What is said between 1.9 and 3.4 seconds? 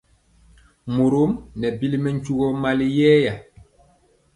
mɛ njugɔ mali yɛɛya.